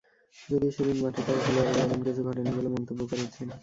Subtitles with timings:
[0.49, 3.47] যদিও সেদিন মাঠে থাকা খেলোয়াড়েরা এমন কিছু ঘটেনি বলে মন্তব্য করেছেন।